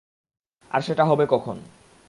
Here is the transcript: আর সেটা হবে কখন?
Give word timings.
আর 0.71 0.81
সেটা 0.81 1.03
হবে 1.05 1.25
কখন? 1.25 1.57